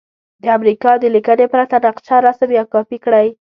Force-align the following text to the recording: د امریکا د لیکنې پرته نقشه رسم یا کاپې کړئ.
د 0.43 0.45
امریکا 0.57 0.91
د 0.99 1.03
لیکنې 1.15 1.45
پرته 1.53 1.75
نقشه 1.85 2.17
رسم 2.25 2.49
یا 2.57 2.63
کاپې 2.73 2.97
کړئ. 3.05 3.27